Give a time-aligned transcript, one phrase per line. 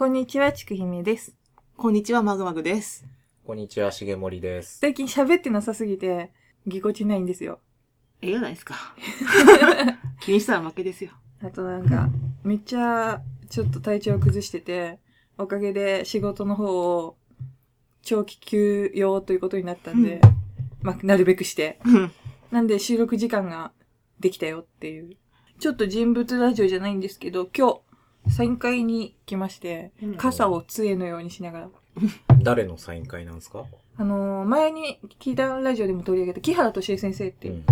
[0.00, 1.36] こんにちは、ちくひめです。
[1.76, 3.04] こんにちは、マグマグです。
[3.44, 4.78] こんにちは、しげもりです。
[4.78, 6.32] 最近喋ってなさすぎて、
[6.66, 7.60] ぎこちないんですよ。
[8.22, 8.76] ええじゃないですか。
[10.24, 11.10] 気にしたら負けですよ。
[11.42, 12.08] あとなんか、
[12.44, 15.00] めっちゃ、ちょっと体調を崩してて、
[15.36, 17.18] おかげで仕事の方を、
[18.00, 20.22] 長期休養ということになったんで、
[20.80, 21.78] まあ、なるべくして。
[21.84, 22.10] うん
[22.50, 23.70] なんで収録時間が
[24.18, 25.18] できたよっていう。
[25.58, 27.80] ちょっと人物ラジオじゃないんですけど、今日、
[28.28, 31.68] サイン会に来ましてうん、傘を杖のようにしながら。
[32.42, 33.64] 誰のサイン会なんですか？
[33.96, 37.64] あのー前に聞いたラジオでも取り上げた木原敏恵先生ってうん。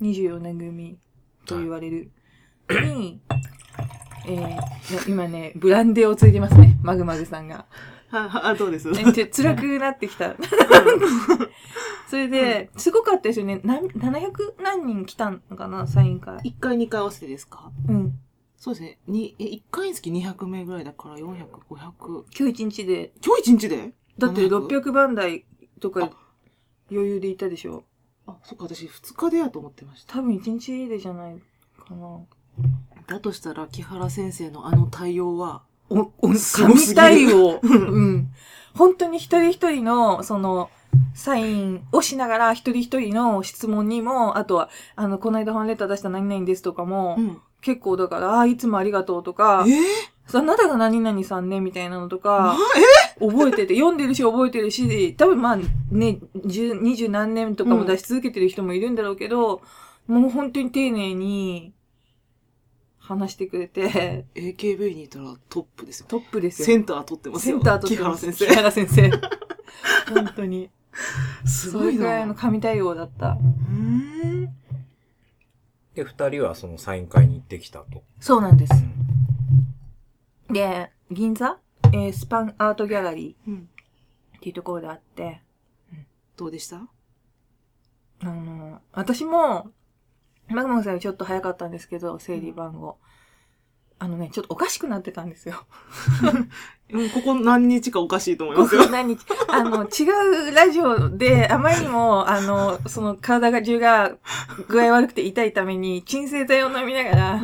[0.00, 0.98] 24年組
[1.44, 2.10] と言われる、
[2.70, 3.20] に、
[4.28, 7.66] えー、今ね、ブランデーをついてますね、マグマグさんが。
[8.10, 10.36] は、は、どうですえちょ辛くなってきた。
[12.08, 13.60] それで、すごかったですよね。
[13.64, 16.36] な700何人来たのかな、サイン会。
[16.38, 17.70] 1回2回合わせてですか？
[17.88, 18.18] うん。
[18.58, 18.98] そうですね。
[19.06, 22.24] に、え、1回につき200名ぐらいだから400、500。
[22.36, 23.92] 今日一日で、今日1日で？
[24.18, 25.44] だって700 600番台
[25.80, 26.10] とかあ
[26.90, 27.84] 余裕でいたでしょ。
[28.26, 30.14] あ、そっか、私2日でやと思ってました。
[30.14, 31.36] 多分一日でじゃない
[31.78, 32.20] かな。
[33.06, 37.60] だとしたら、木原先生のあの対応は、お、お、神る対応。
[37.62, 38.28] うん。
[38.74, 40.68] 本当に一人一人の、その、
[41.14, 47.40] サインをしながら一人一人の質問にも、あとは、あの、この間本レター出した何々ですとかも、うん。
[47.60, 52.18] 結構だから、ああ、いつもありがとうとかえ、ー、あなたが何々さんね、みたいなのとあ？
[52.20, 52.56] か、
[53.20, 55.58] 覚えてて、読んでるし覚えてるし、多分まあ
[55.90, 59.62] ね、十、二十何年とかも出し続けてる人もいるんだろうけど、
[60.06, 61.72] もう本当に丁寧に
[62.98, 66.06] 話してくれて、え ?AKB にいたらトップですよ。
[66.08, 66.66] トップですよ。
[66.66, 67.56] センター取ってますよ。
[67.56, 68.46] センター取って木原ます先生。
[68.46, 69.10] 木原先生。
[70.14, 70.70] 本当に。
[71.46, 72.26] すごいそれぐらいな。
[72.26, 73.30] の神対応だった。
[73.30, 74.48] うーん。
[75.98, 78.04] で、二人はそのサイン会に行ってきたと。
[78.20, 78.72] そうなんです
[80.48, 80.52] う。
[80.52, 81.58] んで、銀座？
[81.92, 83.54] えースパンアートギャラリうん。
[83.54, 83.58] ー
[84.38, 85.42] っていうところであって、
[86.36, 86.86] どうでした？
[88.20, 89.72] あの、私も、
[90.46, 92.98] マグマグさんよりちょっと早かったんですけど、整理番号。
[94.00, 95.64] あのね、ちょっとおかしくなってたんですよ。
[96.90, 98.90] うん、ここ何日かおかしいと思いこますよこ。
[98.90, 104.12] 何日、あの、違うラジオで、あまりにも、あの、その体が中が
[104.68, 107.40] 具合悪くて痛いために、鎮静剤を飲みながら、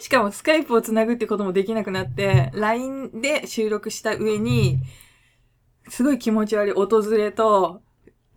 [0.00, 4.78] しかもスカイプをつなぐってこともできなくなって、LINE で収録した上に、
[5.88, 7.80] すごい気持ち悪い訪れと、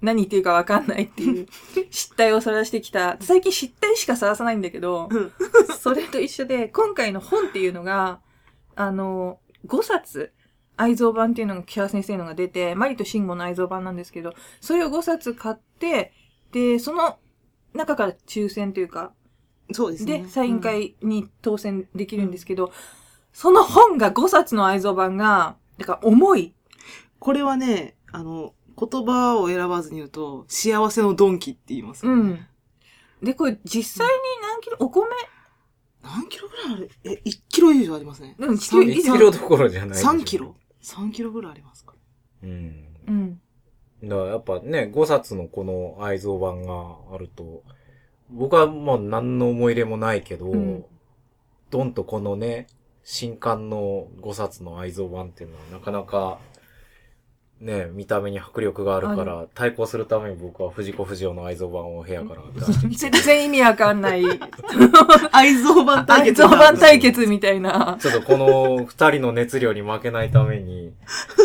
[0.02, 1.48] 何言っていうかわかんないっていう
[1.90, 3.18] 失態を晒してきた。
[3.22, 5.32] 最近失態しか晒さないんだけど、うん
[5.80, 8.20] それと一緒で、今回の本っていうのが、
[8.76, 10.34] あの、5冊、
[10.78, 16.12] 愛蔵版っていうのが木原先生のが出て、マリと慎吾の愛蔵版なんですけど、それを5冊買って、
[16.52, 17.20] で、その
[17.74, 19.14] 中から抽選というか、
[19.72, 20.24] そうですね。
[20.24, 22.72] で、サイン会に当選できるんですけど、
[23.32, 26.56] その本が5冊の愛蔵版が、だから重い。
[27.20, 32.06] これはね、あの、言葉を選ばずに言うと、幸せのドンキって言います。
[32.06, 32.40] うん。
[33.24, 35.08] で、これ実際に何キロ、お米？
[36.04, 36.92] 何キロぐらいある？
[37.04, 38.36] え、1キロ以上ありますね。
[38.38, 41.94] うん一キロ3以上1キロどころじゃないでしょ3キロ ?3 キロぐらいありますか？
[42.44, 42.86] うん。
[43.08, 43.42] うん。
[44.04, 47.64] だからやっぱね、5冊のこの愛蔵版があると、
[48.30, 50.86] 僕はもう何の思い入れもないけど、うん
[51.72, 52.68] ドンとこのね、
[53.04, 56.40] 新刊の5冊の愛蔵版っていうのはなかなか、
[57.62, 64.24] ね、見た目に迫力があるかあら、対抗するために僕は藤子不二雄の愛蔵版を部屋から出してきて 全、然意味わかんない。
[65.32, 66.44] 愛蔵版対愛決。
[66.44, 67.98] 蔵版対決みたいな。
[68.00, 70.94] ちょっとこの二人の熱量に負けないために、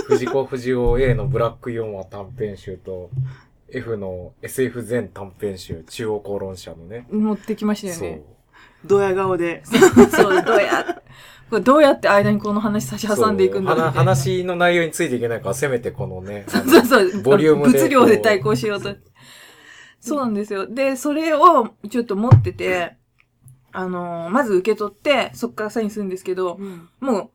[0.06, 3.10] 藤子不二雄 A のブラック4話短編集と、
[3.72, 7.06] F の SF 全短編集、中央公論者のね。
[7.09, 8.22] 持ってきましたよそうね。。
[8.84, 9.62] ドヤ顔で。
[9.65, 11.03] そう、どうや、
[11.50, 17.22] これどうやって間にこの話差し挟んでいくんだろう話話の内容についていけないから、せめてこのね、あのそうそう。
[17.22, 18.94] ボリュームで物量で対抗しようと。
[20.00, 20.66] そうなんですよ。
[20.66, 22.97] で、それをちょっと持ってて、
[23.72, 26.89] あのーまず受け取って、そっからサインするんですけど、うん。
[27.00, 27.33] も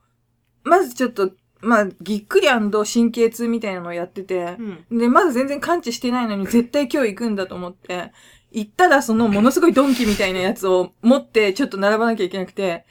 [0.64, 1.32] う、まずちょっと、
[1.62, 4.56] まあ、ぎっくり神経痛みたいなのをやってて
[4.90, 4.98] う、ん。
[4.98, 8.12] で、まず全然感知してないのに絶対今日行くんだと思って、
[8.56, 12.86] 行ったらそのものすごいドンキみたいなやつを持ってちょっと並ばなきゃいけなくて、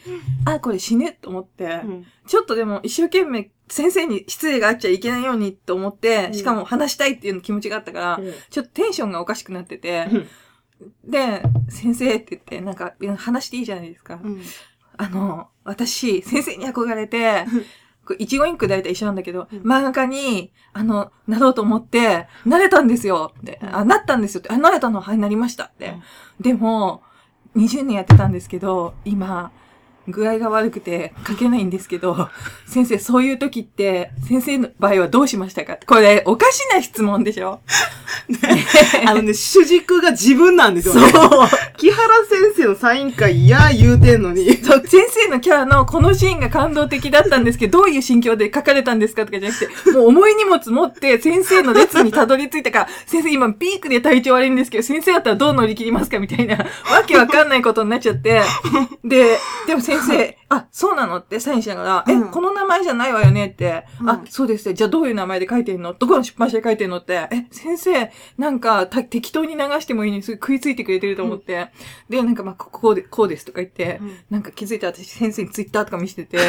[0.44, 2.06] あ、これ死ぬと思って、うん。
[2.26, 6.34] ちょっとでも一生懸命先生に失礼があっちゃいけないようにと思って、うん。
[6.34, 8.20] しかも話したいっていう気持ちがあったから、
[8.50, 10.06] ちょっとテンションがおかしくなってて、
[11.02, 14.20] で、先生って言って、なんか話していいじゃないですか。
[14.22, 14.42] うん。
[14.98, 17.46] あの、私、先生に憧れて
[18.18, 19.58] 一語インク大体一緒なんだけど、うん。
[19.60, 23.32] 漫画家に、あの、なろうと思って、なれたんですよ。
[23.40, 23.76] って、うん。
[23.76, 24.40] あ、なったんですよ。
[24.40, 25.64] って、あ、なれたのはい、なりました。
[25.64, 25.88] って。
[25.88, 26.02] うん。
[26.40, 27.02] でも、
[27.56, 29.52] 20年やってたんですけど、今、
[30.08, 32.28] 具合が悪くて書けないんですけど、
[32.66, 35.78] 先生、そういう時って、先生の場合はどうしましたか？
[35.86, 37.60] これ、おかしな質問でしょ？
[39.06, 41.10] あのね、 主軸が自分なんですよそうね。。
[41.76, 44.56] 木原先生のサイン会、いや言うてんのに。
[44.62, 56.64] そう先生のキャラのこのシーンが感動的だったんですけど、どういう心境で書かれたんですかとかじゃなくて、もう重い荷物持って先生の列にたどり着いたから、先生今ピークで体調悪いんですけど、先生だったらどう乗り切りますかみたいな、わ
[57.06, 58.42] けわかんないことになっちゃって、
[59.04, 59.93] で、でも先生、
[60.48, 61.16] あ、そうなの？
[61.18, 62.30] ってサインしながら、え、うん。
[62.30, 63.46] この名前じゃないわよね？
[63.46, 64.10] って、うん。
[64.10, 64.68] あ、そうです。
[64.68, 64.74] ね。
[64.74, 65.94] じゃあどういう名前で書いてんの？
[65.94, 70.32] どこの出版社で書いてんのって、え、先生、なんかた適当に流してもいいのにす。
[70.32, 71.68] ぐ食いついてくれてると思って、
[72.08, 74.00] で、なんかまあ、ここうで、こうですとか言って、
[74.30, 76.44] なんか気づいたら私先生にツイッターとか見せてて、だ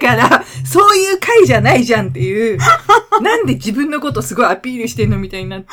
[0.00, 2.58] から、そういう回じゃないじゃんっていう、
[3.20, 5.68] なんで自分のことすごいアピールしてんのみたいになって、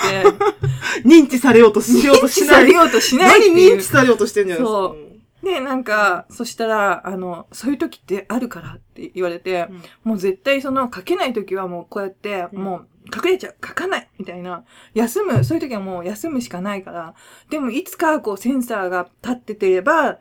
[1.07, 2.49] 認知されようとしようとしない。
[2.49, 3.69] されようとしないっていう。
[3.71, 3.85] 何認知。
[3.85, 4.71] されようとしてんじゃないですか？
[4.71, 4.97] そ
[5.43, 9.83] で、なんか、そしたら、あの、そういう時ってあるからって言われて、うん。
[10.03, 12.63] もう絶対その書けない時はもうこうやって、うん。
[12.63, 14.63] もう隠れちゃう、書かないみたいな。
[14.93, 17.13] 休む、そういう時はもう休むしかないから。
[17.49, 20.19] でもいつかこうセンサーが立っててれば、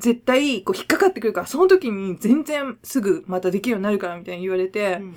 [0.00, 5.16] 絶対こう引っかかってくるから、その時に全然すぐまたできるようになるからみたいに言われて、うん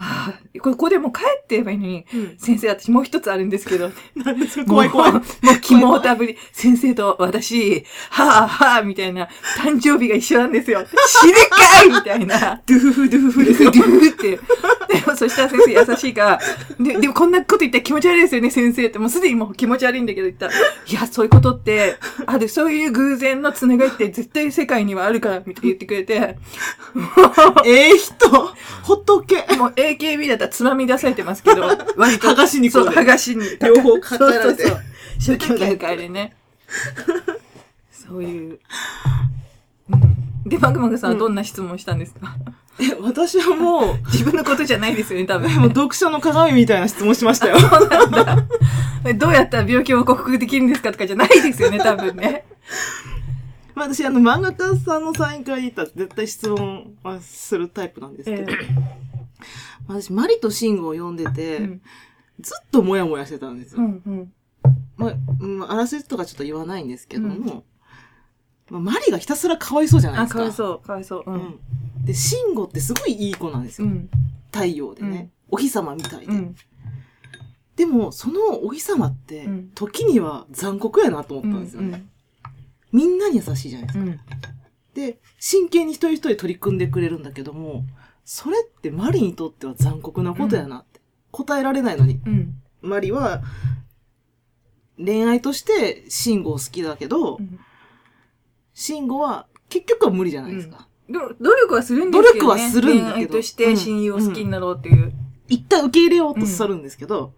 [0.00, 5.12] はあ、ここでもう帰ってればいいのに、うん先生私もう一つあるんですけど、 なんですか怖い怖い。
[5.12, 5.22] もう、
[5.60, 10.84] 肝をたぶり、先生と私、はぁはぁみたいな、誕生日が一緒なんですよ。
[11.06, 12.62] 死ぬかいみたいな。
[12.66, 13.44] ドゥフフドゥフフ。
[13.44, 14.30] ドゥフって。
[14.30, 14.38] で
[15.06, 16.40] も、そしたら先生優しいから、
[16.80, 18.98] で、でもこんなこと言ったら気持ち悪いですよね、先生って。
[18.98, 26.38] もうすでにもう気持ち悪いんだけど言ったら、いや、そういうことって、ある、そういう偶然のつながりって絶対世界にはあるから、みたいな言ってくれて、
[27.66, 28.28] ええ人、
[28.82, 29.46] ほっとけ。
[29.56, 31.62] もう AKB だったらつまみ出されてますけど、
[31.96, 32.28] 割と。
[32.28, 33.44] 剥がしにこそうう、剥がしに。
[33.60, 34.78] 両方抱えられてそうそう
[35.18, 35.36] そう。
[35.36, 36.36] 初兄弟会でね。
[37.90, 38.58] そういう。
[39.90, 40.48] うん。
[40.48, 42.36] で、マグマグさんはどんな質問したんですか、
[42.80, 47.56] え、私はもう、 自分のことじゃないですよね、多分、もう読者の鏡みたいな質問しましたよ。
[49.16, 52.44] どうやったら病気を克服できるんですかとかじゃないですよね、多分ね。
[53.74, 61.82] まあ私、あの、漫画家さんのサイン会に行ったら絶対質問はするタイプなんですけど、えまあ私、マリとシンゴを読んでて、うん。
[62.40, 63.82] ずっとモヤモヤしてたんですよ。
[63.82, 64.32] うん、うん。
[64.96, 67.64] まあ、うん、あらすじとかちょっと言わないんですけども、
[68.70, 70.38] まあ、マリがひたすらかわいそうじゃないあ、ですか。
[70.38, 71.22] かわいそう、かわいそう。
[71.26, 71.30] う。
[71.32, 71.60] うんん。
[72.04, 73.88] で、シンゴってすごいいい子なんですよ。
[73.88, 74.08] うん。
[74.52, 75.30] 太陽でね。
[75.50, 76.26] お日様みたいで。
[76.26, 76.56] うん。
[77.76, 82.04] でも、そのお日様ってうん、時には残酷やなと思ったんですよね。
[82.92, 84.04] みんなに優しいじゃないですか。
[84.94, 85.02] うん。
[85.02, 87.84] で、真剣に一人一人取り組んでくれるんだけども、
[88.24, 91.00] それってマリにとっては残酷なことやなって。
[91.32, 92.20] 答えられないのに。
[92.26, 92.62] うん。
[92.82, 93.42] マリは、
[94.96, 97.58] 恋愛としてシンゴを好きだけど、うん。
[98.74, 100.88] シンゴは結局は無理じゃないですか。
[101.08, 102.40] でも、努力はするんですけど、ね。
[102.40, 105.12] 努力はするんだけど恋愛として親友を好きになろうっていう。
[105.48, 107.32] 一旦受け入れようとするんですけど、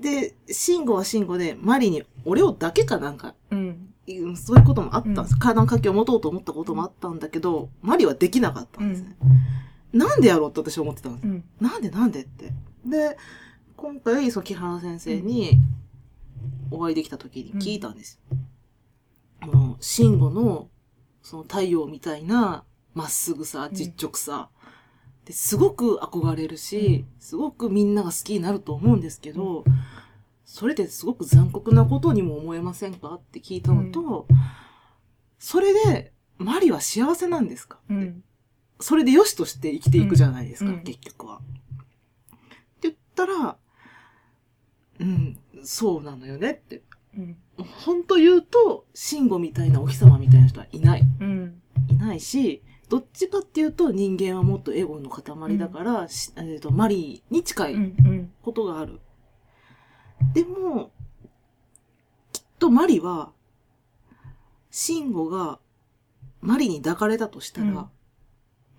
[0.00, 3.93] で、シンゴはシンゴで、マリに俺をだけかなんか、うん。
[4.08, 5.36] うんそういうこともあったんです。
[5.38, 9.16] 体の関係を持とうと思ったこともあったんだけど、マリはできなかったんですね。
[9.92, 11.26] なんでやろうって私は思ってたんです。
[11.26, 11.44] うん。
[11.60, 12.52] なんでなんでって。
[12.84, 13.16] で、
[13.76, 15.58] 今回、その木原先生に
[16.70, 18.20] お会いできた時に聞いたんです。
[19.40, 20.68] もう、慎吾の、
[21.22, 24.50] その太陽みたいな、まっすぐさ、実直さ、
[25.24, 29.64] ですごく憧れるし、すごくみんなが好きになると思うんですけど、
[30.54, 33.14] それってすごく残酷なことにも思えませんか？
[33.14, 34.28] って聞いたのと、
[35.36, 37.80] それで、マリは幸せなんですか？
[37.90, 38.22] うん。
[38.78, 41.38] それで良しとして生きていくじゃないですか、うん結局は。
[41.38, 43.56] って言ったら、
[45.00, 46.82] うん、そうなのよねって。
[47.18, 47.36] うん。
[47.84, 51.02] 本当言うと、シンゴみたいなお日様みたいな人はいない。
[51.20, 51.60] うん。
[51.88, 57.82] いないし、どっちかっていうと人間はもっとエゴの塊だから、しえーとマリーに近いうん。
[57.82, 58.32] うん。
[58.40, 59.00] ことがある。
[60.32, 60.90] でも、
[62.32, 63.32] きっとマリは、
[64.70, 65.60] シンゴが
[66.40, 67.90] マリに抱かれたとしたら、うんま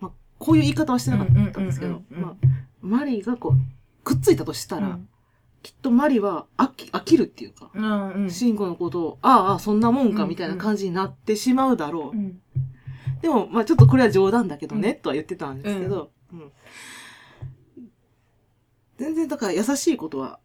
[0.01, 2.36] あ、こういう言い方はしてなかったんですけど、うんうんうんうんまあ、
[2.82, 5.10] マリがこう、くっついたとしたら、うん
[5.65, 8.10] きっとマリは飽き飽きるっていうか、うん。
[8.12, 8.30] うん。
[8.30, 12.15] シンゴのことを、ああそんなもんか、うんみたいな感じになってしまうだろう。
[12.15, 12.39] うん。
[13.20, 16.51] でも、まあちょっとこれは冗談だけどね、とは言ってたんですけど、うん
[18.98, 20.38] 全然だから優しいことは、うん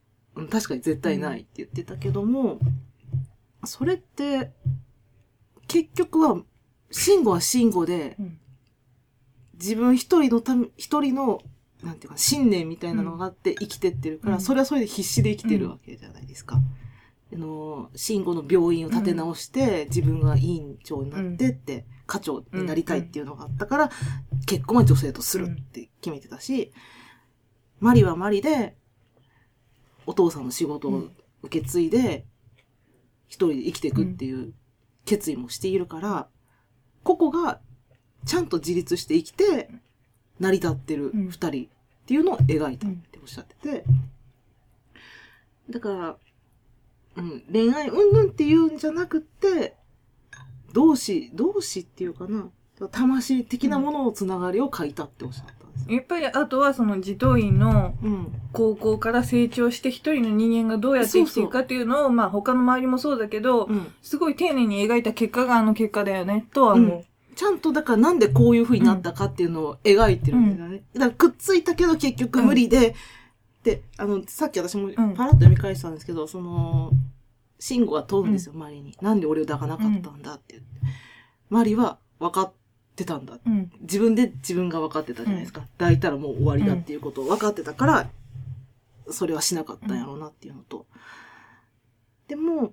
[0.49, 2.59] 確かに絶対ないって言ってたけども、
[3.65, 4.53] それって、
[5.69, 6.43] 結局は、
[6.91, 8.39] 慎吾は慎吾で、うん。
[9.55, 11.43] 自分一人のため、一人の、
[11.83, 14.41] なんていうか、信念みたいなのがあって生きてってるから、うん。
[14.41, 16.59] それはそれで必死で生きてるわけじゃないですか。
[17.33, 23.91] あの、慎吾の病院を立て直して、自分が委員長になってって、課長になりたいっていうのがあったから、
[24.47, 26.73] 結婚は女性とするって決めてたし、
[27.79, 28.77] マリはマリで、
[30.11, 31.09] お父さんの仕事を
[31.43, 32.27] 受け継いで、
[33.29, 34.53] 一人で生きていくっていう
[35.05, 36.29] 決意もしているから、
[37.05, 37.61] ここが
[38.27, 39.71] ちゃんと自立して生きて、
[40.41, 41.51] 成り立ってる二人っ
[42.07, 43.85] ていうのを描いたっておっしゃってて、
[45.71, 46.17] だから、
[47.17, 49.77] うん、恋愛云々っていうんじゃなくって、
[50.73, 52.51] 同志、同志っていうかな、
[52.91, 55.60] 魂的なもののつながりを書いたっておっしゃったんですよ。
[55.89, 58.33] やっぱりあとはその児童院のうん。
[58.53, 63.93] 高校から成長して一人の人間がどうやって生きていくかっていうのを、まあ他の周りもそうだけど、うん。
[64.03, 67.05] すごい丁寧に描いた結果があの結果だよね、とは思う。
[67.37, 70.83] ちゃんとだからなんでこういう風になったかっていうのを描いてるんだよね。
[70.95, 72.95] だからくっついたけど結局無理で、
[73.63, 76.93] で、あの、さっき私もパラッと読み返したんですけど、その、
[77.59, 78.97] 慎吾が問うんですよ、マリに。
[79.01, 80.69] なんで俺を抱かなかったんだって言って。
[81.51, 82.53] マリは分かっ
[82.97, 83.39] てたんだ。
[83.45, 83.71] うん。
[83.81, 85.63] 自分で自分が分かってたじゃないですか。
[85.79, 88.11] 抱いたらもう終わりだっていうことを分かってたから、
[89.11, 90.87] それはしなかったんやろうなっていうのと。
[92.29, 92.73] でも、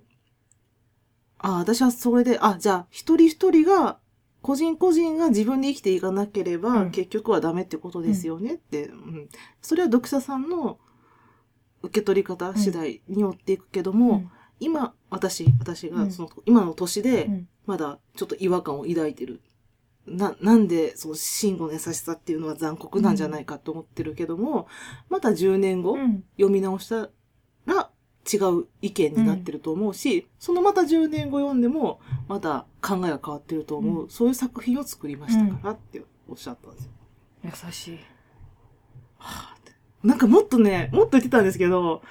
[1.38, 3.98] ああ、私はそれで、あ、じゃあ、一人一人が、
[4.40, 9.28] 個人個人が自分で生きていかなければ、うん結局はダメってことですよねって、うん。
[9.62, 10.78] それは読者さんの
[11.82, 19.42] 受け取り方次第によっていくけども、うん今、私、私うんがその、今の年で、うんまだちょっと違和感を抱いてる。
[20.16, 24.68] な、なんで、その、慎吾の優しさっていうのは残酷なんじゃないかと思ってるけども、
[25.08, 26.24] また10年後、うん。
[26.36, 27.10] 読み直した
[27.66, 27.90] ら
[28.30, 36.90] 違う意見になってると思うし、そのまた10年後読んでも、また考えが変わってると思う、うそういう作品を作りましたからっておっしゃったんですよ。
[37.44, 37.98] 優しい。
[39.16, 39.72] はあって
[40.04, 42.02] なんかもっとね、もっと言ってたんですけど、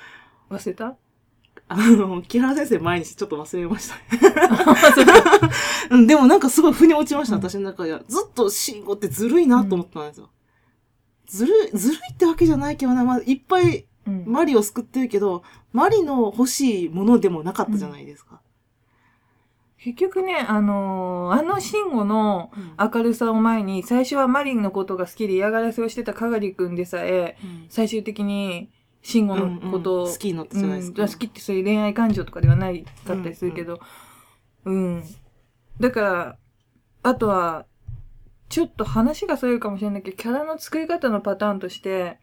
[0.49, 0.97] 忘れた？
[1.69, 5.51] あの、木原先生前にしてちょっと忘れましたね。
[5.91, 8.01] うんでもなんかすごい腑に落ちました、うん私の中では。
[8.07, 10.29] ずっと慎吾ってずるいなと思ったんですよ。
[11.25, 14.23] ずるい、ずるいってわけじゃないけどな、まあ、いっぱいうん。
[14.25, 15.43] マリを救ってるけど、
[15.73, 18.39] マリの欲しいものでもなかったじゃないですか。
[19.77, 27.37] 結局ね、あのーあの慎吾のうん明るさを前に、最初はマリンのことが好きで嫌がらせをしてたかがりくんでさえ、
[27.69, 28.69] 最終的に
[29.01, 31.03] 慎吾のことを、うんうん好きになったじゃないですか。
[31.03, 31.09] うん。
[31.09, 33.79] 好きってそういう恋愛感情とかではないかったりするけど、
[34.65, 35.03] うん、
[35.79, 36.37] だから、
[37.03, 37.65] あとは、
[38.49, 42.19] ちょっと話がそれるかもしれないけど、キャラの作り方のパターンとして、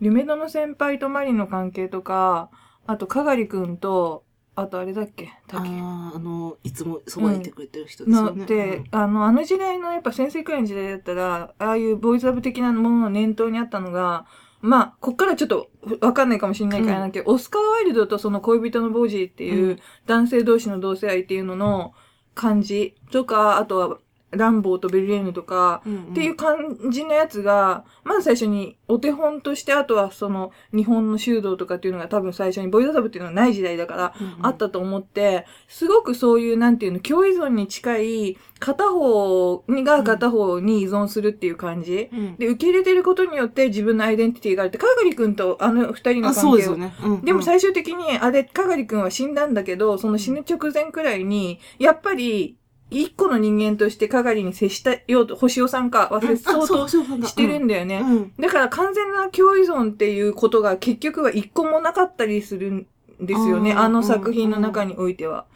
[0.00, 2.50] 夢野の先輩とマリンの関係とか、
[2.86, 5.26] あと、かがりくんと、あとあれだっけ？
[5.26, 5.68] あ竹。
[5.68, 8.38] あ、あの、いつもそばにいてくれてる人ですよね。
[8.38, 14.26] のって、あの、あの時代のやっぱ先生くらいの時代だったら、ああいうボーイズラブ的なものの念頭にあったのが、
[14.66, 15.70] まあ、こっからちょっと
[16.00, 19.80] わかんないかもしれないからなけど、オスカー・ワイルドとその恋人のボージーっていううん。
[20.06, 21.94] 男性同士の同性愛っていうのの
[22.34, 23.98] 感じとか、あとは
[24.36, 42.08] ランボーとベルレーヌとか、っていう感じのやつが、まず最初にお手本として、あとはその日本の修道とかっていうのが多分最初にボイドサブっていうのがない時代だから、あったと思って、すごくそういう、なんていうの、共依存に近い、片方にが片方に依存するっていう感じ。
[42.12, 46.50] うんで、受け入れてることによって自分のアイデンティティがあるって、かがりくんとあの二人のあ、関係を。
[46.50, 46.94] そうですよね。
[47.02, 52.56] うんうんでも最終的に、あれ、かがりくんは死んだんだけど、その死ぬ直前くらいに、やっぱり、
[52.90, 57.28] 一個の人間としてかがりに接したようと、星尾さんか忘れ、そうそうなんだ。
[57.28, 57.98] してるんだよね。
[57.98, 58.32] うん。
[58.38, 62.86] だから完全な共依存っていうことが結局は一個もなかったりするん
[63.20, 63.72] ですよね。
[63.72, 65.46] あの作品の中においては。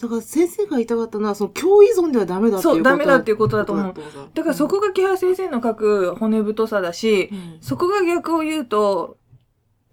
[0.00, 3.94] だから先生が言いたかったのは、その共依存ではダメだっていうことそうダメだっていうことだと思う
[4.34, 7.58] だからそこが木原先生の書く骨太さだし、うん。
[7.60, 9.16] そこが逆を言うと、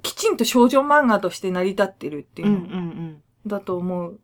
[0.03, 0.37] きちん。
[0.37, 4.19] と少女漫画として成り立ってるっていうだと思う。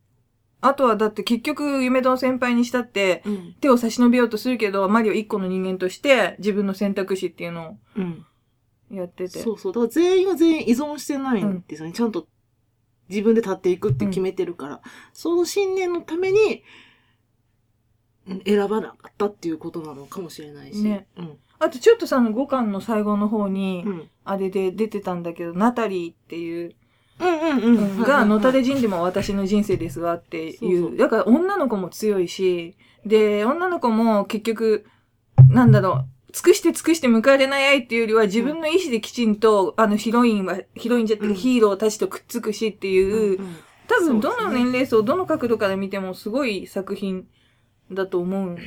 [0.61, 8.25] あとはだって結局夢の先輩にしたって、うんうん手を差し伸べようとするけど、マリオ一個の人間として自分の選択肢っていうのうん
[8.91, 9.39] をやってて。
[9.39, 9.73] そうそう。
[9.73, 11.93] だから全員が全員依存してないんですよね。
[11.93, 12.27] ちゃんと
[13.09, 14.81] 自分で立っていくって決めてるから。
[15.13, 16.45] その信念のために、う
[18.35, 20.83] ん選ばなかったっていうことなのかもしれないし。
[20.83, 21.37] ねうん。
[21.57, 24.09] あとちょっとさ、あの5巻の最後の方に、うん。
[24.23, 26.75] あれで出てたんだけど、ナタリーっていう、うんうんうん。
[27.19, 28.81] が、のたれじ死ん。
[28.81, 30.97] でも私の人生ですわっていう。
[30.97, 34.85] だから女の子も強いし、で、女の子も結局、
[35.49, 41.33] なんだろう、尽くして尽くして迎えれない愛っていうよりは自分の意思できちんと、あのヒロインは、ヒロインじゃって、うん。
[41.35, 43.55] ヒーローたちとくっつくしっていう、うん
[43.89, 47.27] 多分どの年齢層、どの角度から見てもすごい作品
[47.91, 48.57] だと思う。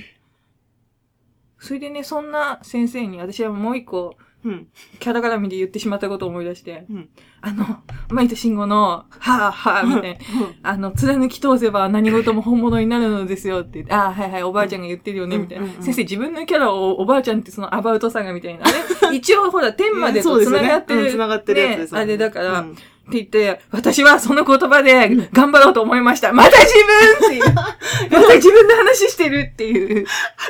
[1.61, 4.69] それでね、そんな先生に私はもう一個うん。
[4.99, 7.09] キャラ絡みで言ってしまったことを思い出して、うん。
[7.41, 7.65] あの、
[8.11, 10.19] マイとシンゴの、はぁはぁみたいな、
[10.63, 13.71] あの、貫き通せば何事も本物になるのですよって。
[13.75, 15.65] 言って、ああ、はいはい、おばあちゃんが言ってるよね、みたいな。
[15.65, 15.71] うん。
[15.71, 15.77] うん。
[15.77, 18.65] うん先生、自分のキャラをおばあちゃんってそのアバウトさがみたいな。
[18.67, 21.05] あれ一応ほら、天までと繋がってる。
[21.05, 21.11] うん。
[21.11, 22.77] 繋がってるやつですねあれだから、うん
[23.09, 26.33] って言って、私はその言葉で頑張ろうと思いました。
[26.33, 26.75] また自
[27.21, 27.55] 分っていう。
[28.11, 30.07] また自分の話してるっていう。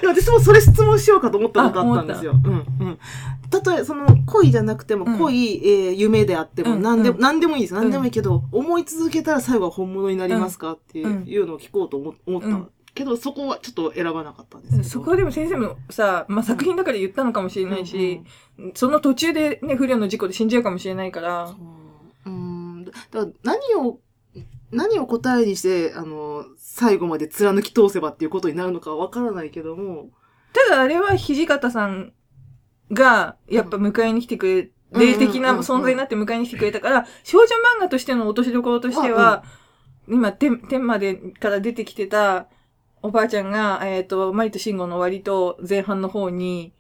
[0.07, 2.33] 私もそれ質問しようかと思ったことあったんですよ。
[2.45, 2.99] うん、うん。
[3.51, 7.75] たとえ、その、恋じゃなくても、うん恋、えー夢であっても、うん何でも、うん何でもいいです。
[7.75, 11.03] ん何でもいいけど、思い続けたら最後は本物になりますかってい
[11.39, 14.91] う,、のを聞こうと思思った、うんけど、そこはちょっと選ばなかったんです。
[14.91, 18.21] そこはでも先生もさ、まあ、作品だから言ったのかもしれないし、
[18.75, 21.82] その途中でね、不良の事故で死んじゃうかもしれないから、そううん。
[23.13, 24.01] だから何を、
[24.71, 30.11] 何を答えにして、あの、最後まで貫き通せばっていうことになるのかはわからないけども、
[30.53, 32.13] ただあれは土方さん
[32.91, 35.01] が、やっぱ迎えに来てくれ、うん。
[35.01, 39.45] 霊的な存在になって迎えに来てくれたから、少女漫画としての落としどころとしては、
[40.09, 42.49] 今、天、天までから出てきてた、
[43.03, 46.73] おばあちゃんが、えっ、と、マリとシンゴの割と前半の方に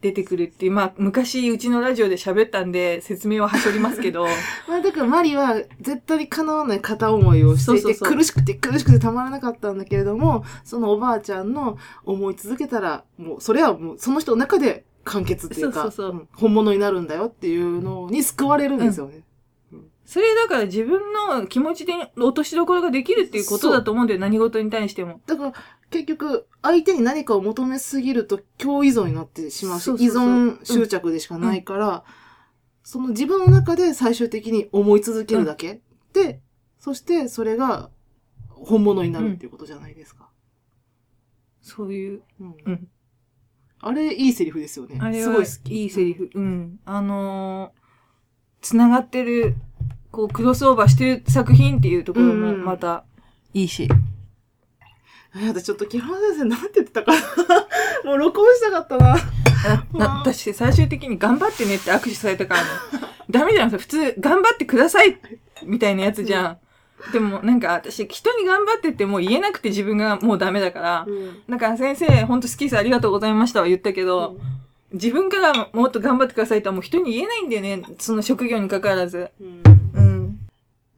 [0.00, 4.26] 出てくるっていう、まあ、昔うちのラジオで喋ったんで説明ははしょりますけど、
[4.68, 16.20] まあだからマリは絶対に叶わない片思いをしていて苦しくて苦しくてたまらなかったんだけれども、そのおばあちゃんの思い続けたら、もうそれはもうその人の中で完結っていうか、そうそうそう。
[16.20, 19.24] ん本物になるんだよっていうのに救われるんですよね。
[20.08, 25.20] それだから自分の気持ちで落としどころができるっていうことだと思うんだよ、何事に対しても。
[25.26, 25.52] だから
[25.90, 32.04] 結局相手に何かを求めすぎると共依存になってしまうし、依存執着でしかないから、
[32.82, 35.80] その自分の中で最終的に思い続けるだけ、
[36.12, 36.40] で、
[36.78, 37.90] そしてそれが
[38.48, 40.28] 本物になるっていうことじゃないですか。
[41.62, 42.88] そういう、うんうん。
[43.80, 44.98] あれ、いいセリフですよね。
[45.00, 45.82] あれはすごい好き。
[45.82, 46.30] いいセリフ。
[46.34, 46.80] うん。
[46.84, 47.80] あのー、
[48.62, 49.54] 繋がってる、
[50.10, 53.04] こう、クロスオーバーしてる作品っていうところもうんまた
[53.54, 53.88] いいし。
[55.36, 57.18] え、私ちょっと木原先生なんて言ってたかな
[58.04, 59.16] もう録音したかったな。
[59.66, 62.68] あな私、最終的に頑張ってねって握手されたからね。
[63.30, 63.70] ダメじゃん。
[63.70, 65.18] 普通、頑張ってください
[65.64, 66.58] みたいなやつじゃん。
[67.12, 71.06] でも、なんか私、人に頑張ってってもう言えなくて自分がもうダメだから。
[71.48, 72.78] だから先生、ほんと好きです。
[72.78, 74.36] ありがとうございましたは言ったけど、
[74.92, 77.82] 自分からもっと頑張ってくださいとはもう人に言えないんだよね。
[77.98, 79.30] その職業に関わらず。
[79.40, 79.62] うん
[79.94, 80.38] うん。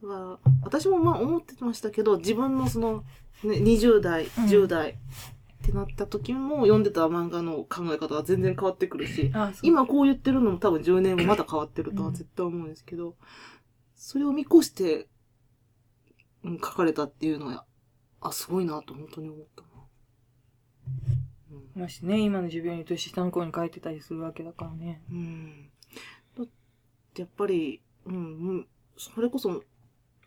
[0.02, 3.04] は私もまあ思ってましたけど、自分のその、
[3.44, 13.14] ね、20代、うん10代ってなった時も読んでた漫画の考え方が全然変わってくるし、あそう今こう言ってるのも多分10年後また変わってるとは絶対思うんですけど、
[13.94, 15.06] それを見越して、
[16.42, 17.66] うん、書かれたっていうのは、
[18.22, 19.68] あ、すごいなと本当に思ったな。
[21.52, 25.02] うんましてね、今の自分より年下の子に書いてたりするわけだからね。
[25.10, 25.70] うん。
[26.36, 26.46] だっ
[27.12, 28.18] てやっぱり、うん、う
[28.54, 29.62] んそれこそ、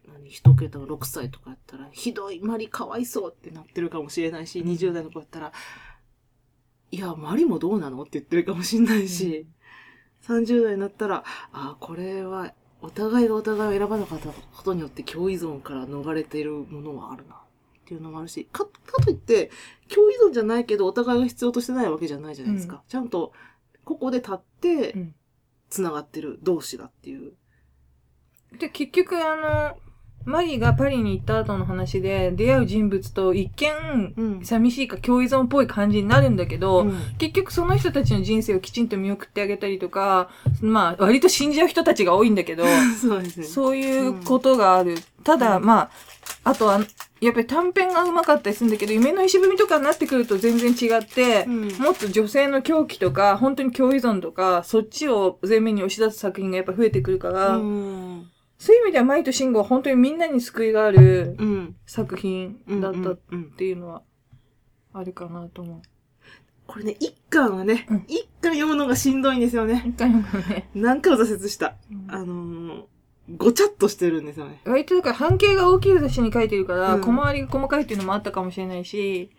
[0.07, 5.51] 何、一桁が6歳とかやったら、ひどい、マリかわいそうってなってるかもしれないし、20代の子やったら、
[6.91, 9.47] いや、マリもどうなのって言ってるかもしれないし、
[10.23, 17.35] 30代になったら、あ、これは、お互いがお互いを選ばなかったことによって共依存から逃れているものはあるな。
[17.35, 19.51] っていうのもあるし、か、かといって、
[19.93, 22.75] 共依存じゃないけど、お互いが必要としてないわけじゃないじゃないですか。
[22.75, 23.33] うんちゃんと、
[23.85, 25.15] ここで立ってう、ん。
[25.69, 27.33] 繋がってる同士だっていう。
[28.59, 29.77] で、結局あの、
[30.25, 40.29] マリがパリに行った後の話で出会う人物と一見、うん寂しいか共依存っぽい感じになるんだけど、うん結局その人たちの人生をきちんと見送ってあげたりとか、
[40.61, 42.63] まあ割と死んじゃう人たちが多いんだけど、
[42.99, 43.45] そうですね。
[43.45, 44.95] そういうことがある。
[45.23, 45.89] ただ、うんまあ、
[46.43, 46.81] あとは、
[47.21, 58.29] やっぱり短編が上手かったりするんだけど、夢の石踏みとかになってくると全然違って、うんもっと女性の狂気とか、本当に共依存とか、そっちを前面に押し出す作品がやっぱ増えてくるから、うん。
[58.63, 61.75] そういう意味では、マイとシンゴは本当にみんなに救いがあるうん。
[61.85, 63.51] 作品だったっうん。
[63.51, 64.03] ていうのは、
[64.93, 65.81] あるかなと思う。
[66.65, 69.83] これね、一巻はねうん、一巻読むのがしんどいんですよね。
[69.85, 70.69] 一回読むね。
[70.75, 71.75] 何回も挫折した。
[72.07, 72.83] あのー、
[73.35, 74.61] ごちゃっとしてるんですよね。
[74.63, 79.29] 割とだから半径が大きい雑誌に書いてるから、うん小回りが細かいっていうのもあったかもしれないし、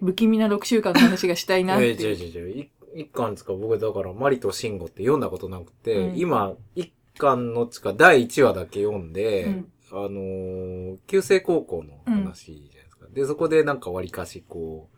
[0.00, 2.16] 不気味な6週間の話がしたいなっえていう。
[2.16, 2.62] 違う違う違う。
[2.62, 3.52] い一巻ですか？
[3.52, 13.06] 僕だから、マリとシンゴって読んだことなくて、うん今、一巻のつか第1話だけ読んで、うんあのー、旧制高校の話じゃないですか。
[13.12, 14.96] で、そこでなんか割かしこう、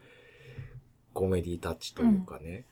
[1.12, 2.66] コメディタッチというかね。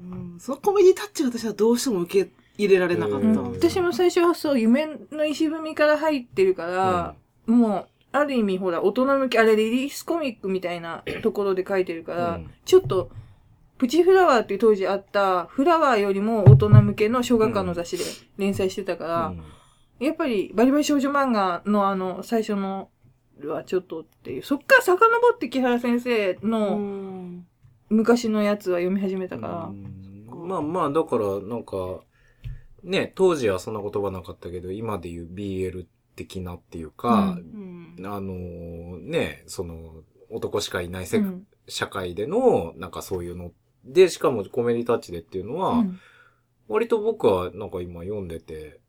[0.00, 0.36] うん。
[0.40, 3.40] そのコメディタッチが私はどうしても受け入れられなかった。
[3.42, 7.14] 私も最初はそう、夢の石踏みから入ってるから、
[7.46, 13.10] もう、ある意味ほら、大人向け、あれリリースコミックみたいなところで書いてるから、うんちょっと、
[13.78, 18.04] プチフラワーっていう当時あった、フラワーよりも大人向けの小学館の雑誌で
[18.36, 19.42] 連載してたから、うん。
[20.06, 22.90] やっぱりバリバリ少女漫画のあの、最初の
[23.44, 24.98] はちょっとっていう、そっから遡
[25.34, 27.46] って木原先生うのん。
[27.88, 30.48] 昔のやつは読み始めたから、うん。
[30.48, 32.00] まあまあ、だから、なんか、
[32.82, 35.86] ね、当時はそんな言葉なかったけど、今で言う BL
[36.16, 37.96] 的なっていうか、うん。
[38.04, 41.46] あのね、その、男しかいない世、うん。
[41.66, 43.52] 社会での、なんかそういうの
[43.88, 45.98] で、しかもコメディタッチでっていうのは、うん。
[46.68, 48.80] 割と僕はなんか今読んでて、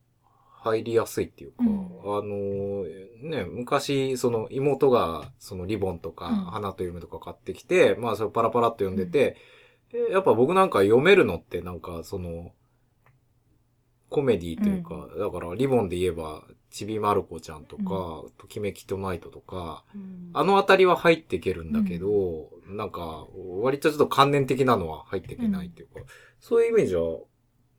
[0.62, 1.69] 入りやすいっていうか、うん。
[2.17, 2.83] あの
[3.29, 6.35] ね、昔、その妹が、そのリボンとか、うん。
[6.45, 9.38] 花と夢とか買ってきて、まあそれパラパラっと読んでて、
[9.93, 12.51] えやっぱ僕なんか読めるのってなんかその、
[14.09, 19.83] コメディというか、だからリボンで言えば、ちびまる子ちゃんとか、ときめきとナイトとか、
[20.33, 23.27] あのあたりは入っていけるんだけど、なんか、
[23.62, 26.01] 割とちょっと関連的なのは入っていけないっていうか、
[26.39, 27.17] そういうイメージは、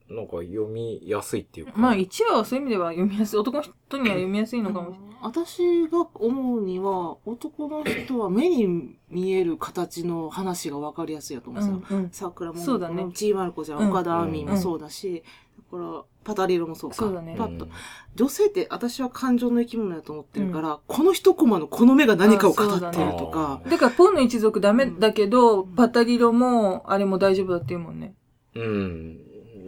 [0.09, 1.73] なんか読みやすいっていうか。
[1.77, 5.11] まあ一話はそういう意味では読みやすい、男の人には読みやすいのかもしれない。
[5.23, 11.97] 私が思うには、男の人は目に見える形の話が分かりやすいやと思うんですよ。
[11.97, 15.25] うんうん桜もそうだねちーまる子ちゃん、うん岡田亜美もそうだし、だ
[15.71, 16.97] から、パタリロもそうか。
[16.97, 17.69] そうだねパッと。
[18.17, 28.15] 女性って私は感情の生き物だと思ってるから、この一コマのこの目が何かを語っているとか、だから、ポンの一族ダメだけど、うんパタリロも、あれも大丈夫だって言うもんね。
[28.55, 29.19] うん。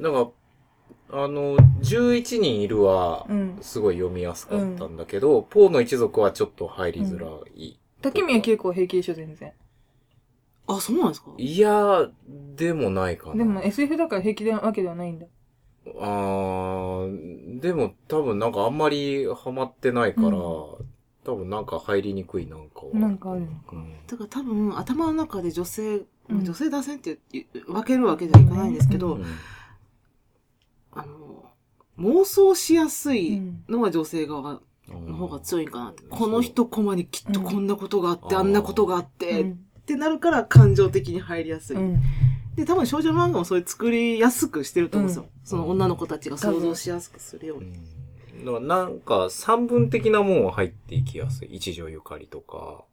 [0.03, 0.31] なんか、
[1.15, 3.59] あの、11人いるはう、ん。
[3.61, 7.79] すごい読みやすかったんだけど、ポーの一族はちょっと入りづらい。
[8.01, 9.53] 竹宮恵子は平気でしょ、全然。
[10.67, 11.31] あ、そうなんですか？
[11.37, 12.09] いや、
[12.57, 13.37] でもないかな。
[13.37, 15.27] でも SF だから平気なわけではないんだ。
[15.99, 20.65] あーでも多分なんかあんまりハマってないから、うん
[21.25, 22.99] 多分なんか入りにくいなんかは。
[22.99, 29.25] なんかあるのかうんだから多分頭の中で女性、うん女性男性って言う分けるわけじゃいかないんですけど、うん
[30.91, 31.45] あの、
[32.01, 33.63] 妄想しやすういん。
[33.69, 36.03] のは女性側の方が強いかなって。
[36.03, 39.59] うんこの一コマにきっとこんなことがあって、うんあんなことがあって、っうん。
[39.87, 41.77] てなるから感情的に入りやすい。
[41.77, 42.03] うん。
[42.57, 45.23] で、多分少女漫画もそういう作りやすくしてると思うんですよ。
[45.23, 45.31] うん。
[45.47, 47.73] その女の子たちが想像しやすくするように。
[48.37, 48.45] うん。
[48.45, 51.49] だからなんか三分的なもんは入っていきやすい。
[51.55, 52.85] 一条ゆかりとか、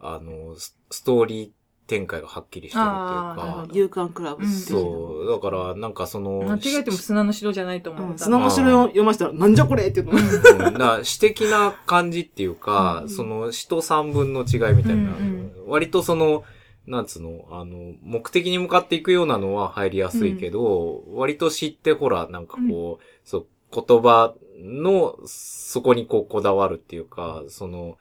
[0.00, 1.50] あの、スストーリー
[1.88, 3.66] 展開がはっきりしてるっていうか。
[3.68, 8.10] ど、勇敢クラブっていうそう、だからなんかその、間違えても砂の城じゃないと思う。
[8.10, 8.18] うん。
[8.18, 10.06] 砂の城を読ましたら、なんじゃこれっていう
[10.58, 10.68] の。
[10.68, 10.74] うん。
[10.74, 13.08] な詩的な感じっていうか、うん。
[13.08, 15.52] その詩と三分の違いみたいな、うん。
[15.66, 16.44] 割とその、
[16.88, 27.98] なんつうの、あの、目的に向かっていくようなのは入りやすいけど、割と詩ってほら、なんかこう、そう、言葉の、そこにこうこだわるっていうか、その、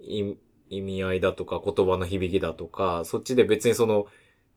[0.00, 0.34] い
[0.68, 4.06] 意味合いだとか言葉の響きだとか、そっちで別にその、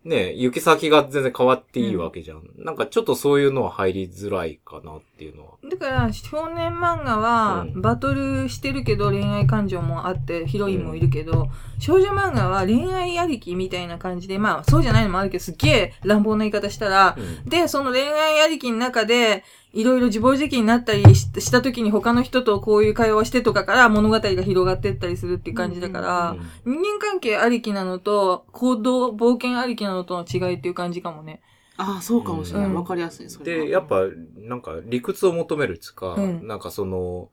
[0.06, 2.42] ね、行き先が全然変わっていいわけじゃん。
[2.58, 5.52] なんかちょっとそういうのは入りづらいかなっていうのは。
[5.70, 31.41] だから、少年漫画はう、んバトルしてるけど恋愛感情もあって、ヒロインもいるけど、少女漫画は恋愛ありきみたいな感じで、まあ、そうじゃないのもあるけど、すっげえ乱暴な言い方したら、うんで、その恋愛ありきの中で、いろいろ自暴自棄になったりしした時に他の人とこういう会話をしてとかから物語が広がってったりするっていう感じだから、人間関係ありきなのと、行動、冒険ありきなのとの違いっていう感じかもね。
[31.77, 32.69] ああ、そうかもしれない。
[32.69, 33.29] うんわかりやすい。
[33.29, 34.01] それはで、やっ、ぱ、
[34.36, 37.29] なんか理屈を求めるっつうか、うんなんかその、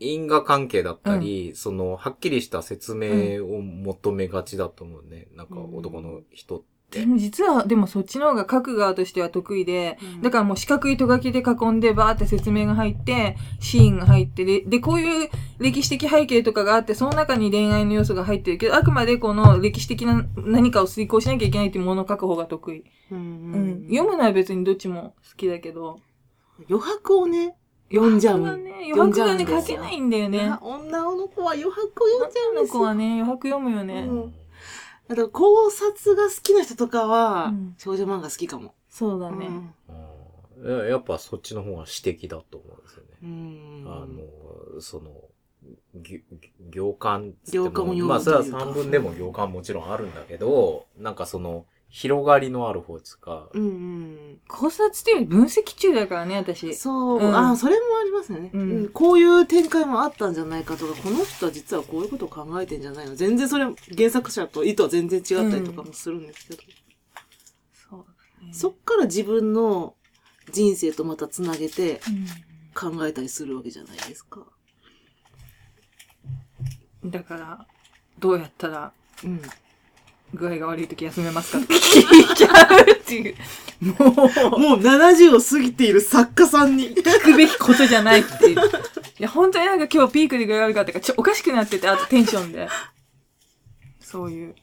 [0.00, 5.28] 因果関係だったり、その、はっきりした説明を求めがちだと思うね。
[5.34, 6.77] なんか男の人って。
[6.90, 22.84] でも実は、でもそっちの方が書く側としては得意で、うんだからもう四角いと書きで囲んでバーって説明が入って、シーンが入ってで、で、こういう歴史的背景とかがあって、その中に恋愛の要素が入ってるけど、あくまでこの歴史的な何かを遂行しなきゃいけないっていうものを書く方が得意。
[23.12, 23.22] うんう
[23.58, 23.82] ん。
[23.90, 26.00] 読むのは別にどっちも好きだけど。
[26.70, 27.54] 余白をね、
[27.92, 28.38] 読んじゃう。
[28.38, 30.52] 余白はね、余白がね、書けないんだよね。
[30.62, 32.80] 女の子は余白を読んじゃうん女のですよ。
[32.80, 34.06] 子はね、余白読むよね。
[34.08, 34.34] うん
[35.08, 38.74] だから考察が好きな人とかは、うん少女漫画好きかも。
[38.88, 39.46] そうだね。
[39.46, 43.08] うんうんややっぱそっちの方が詩的だと思うんですよね。
[43.22, 45.12] うんあの、その、
[45.94, 46.22] ぎ
[46.70, 54.40] 行間っつって行間を読むまあそれはというか三分でも行間もちろんあるんだけど、なんかその、広がりのある方っつうか、うんうん。
[54.46, 56.74] 考察っていうより分析中だからね、私。
[56.74, 66.62] そう、うんあ、それもありますよね、うんうんこういう展開もあったんじゃないかとか、この人は実はこういうことを考えてんじゃないの全然それ、原作者と意図は全然違ったりとかもするんですけど、
[67.90, 68.04] そう
[68.40, 68.52] だね。
[68.52, 69.94] そっから自分の
[70.52, 72.26] 人生とまたつなげてうん
[72.74, 74.46] 考えたりするわけじゃないですか。
[77.04, 77.66] だから、
[78.18, 78.92] どうやったら
[79.24, 79.40] うん。
[80.34, 81.58] 具合が悪い時休めますか？
[81.58, 83.34] って聞いちゃうっていう。
[83.80, 86.90] もう、もう70を過ぎている作家さんに。
[86.90, 88.58] 聞くべきことじゃないっていう。
[88.58, 88.62] い
[89.22, 92.68] や、本当になんか今日ピークで具合悪かったから、ちょ、おかしくなってて、あとテンションで。
[94.00, 94.54] そういう。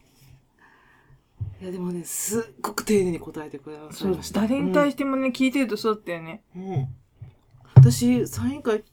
[1.62, 4.42] いや、でもね、すっごく丁寧に答えてくださそういまし、た。
[4.42, 6.44] 誰に対してもね、聞いてるとそうだったよね。
[6.56, 6.74] うん。
[6.74, 6.88] うん
[7.78, 8.84] 私、サイン会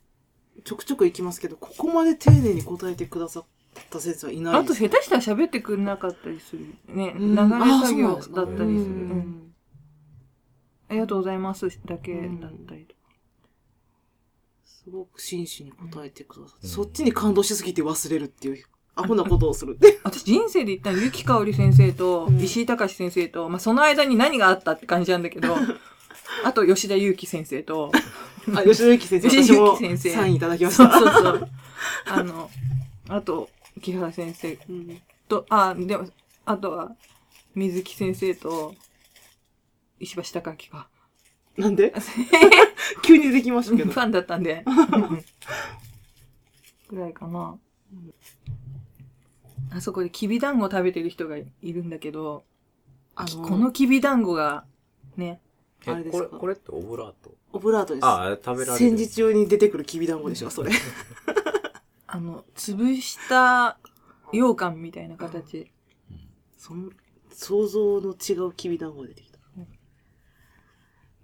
[0.65, 3.45] ちょくちょく行きますけど、ここまで丁寧に答えてくださっ
[3.91, 4.75] た先生はいないあと。
[4.75, 6.67] 下手したら喋ってくれなかったりする。
[6.89, 8.65] ね、うん流れあ作業だったりする。
[8.65, 9.53] ううんん
[10.89, 13.01] ありがとうございますだけだったりとか。
[14.65, 20.01] すごく真摯に答えてくださって、うんそっちに感動しすぎて忘れるっていう、アホなことをするって。
[20.05, 25.55] 私人生で言ったら、ゆきかおり先生とうん、石井隆先生と、まあ、その間に何があったって感じなんだけど、
[26.45, 27.91] あと、吉田祐樹先生と、
[28.55, 30.99] あ、吉田ゆき先生、吉田先生サインいただきましそうた。
[30.99, 31.49] そうそう。
[32.07, 32.51] あの、
[33.09, 33.49] あと、
[33.83, 36.09] 木原先生うんと、あ、でも、
[36.45, 36.97] あとは、
[37.55, 38.75] 水木先生と、
[40.01, 40.40] 石橋貴
[40.73, 40.88] 明か。
[41.57, 41.92] なんで？
[43.05, 43.92] 急にできましたけど。
[43.92, 44.64] ファンだったんで。
[46.88, 47.59] ぐらいかな。
[49.71, 52.45] あそこできびだんご食べてる人がいるんだけど、
[53.14, 54.64] あこのきびだんごが、
[55.16, 55.40] ね、
[55.87, 56.29] あれえ、ですか？
[56.29, 57.35] これ、これってオブラート？
[57.55, 58.05] オブラートです。
[58.05, 58.79] ああ、食べられる。
[58.79, 60.73] 戦時中に出てくるきびだんごでしょ、それ。
[62.14, 63.79] あの、潰した
[64.33, 65.70] 羊羹みたいな形。
[66.59, 66.90] そん
[67.31, 69.33] 想像の違うきびだんごが出てきた。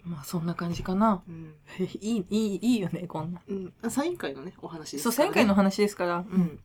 [0.05, 1.23] まあ、そんな感じかな。
[1.29, 1.55] うん。
[2.01, 3.43] いい、いい、いいよね、こんな。
[3.47, 3.73] うん。
[3.83, 6.25] あサイン会のね、お話ですそう、からね前回の話ですから。
[6.27, 6.35] う。
[6.35, 6.59] ん。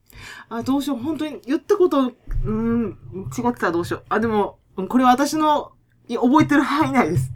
[0.47, 0.99] あ、どうしよう。
[0.99, 2.13] 本当に言ったこと、
[2.45, 2.97] うん、
[3.37, 4.03] 違ってたらどうしよう。
[4.07, 5.73] あ、でも、うんこれは私の
[6.07, 7.31] い覚えてる範囲内です。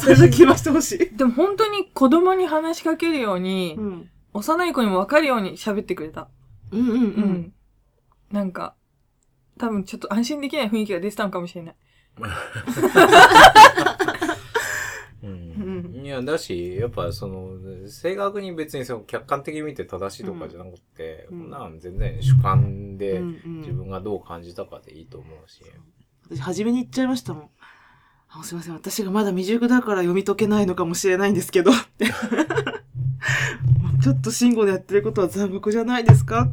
[0.00, 1.16] それだけ言わせてほしい。
[1.16, 4.10] でも本当に子供に話しかけるように、ん。
[4.32, 6.28] 幼い子にも分かるように喋ってくれた。
[6.70, 6.94] うんうんう。
[6.94, 7.52] うんん。
[8.30, 8.74] なんか、
[9.58, 11.76] 多分ちょっと安心できない雰囲気が出てたのかもしれない。
[15.22, 16.00] うん。
[16.04, 25.62] いや、だし、やっぱその、正確に別にその客観的に見て正しいとかじゃなくて、うんこんなん全然主観でうんうん自分がどう感じたかでいいと思うし。
[26.28, 27.50] 私、初めに言っちゃいましたもん。
[28.28, 28.74] あすいません。
[28.74, 31.72] 私がまだ未熟だから読み解けないのかもしれないんですけど。
[31.72, 32.06] って
[34.02, 36.48] ちょっと慎吾でやってることは残酷じゃないですか？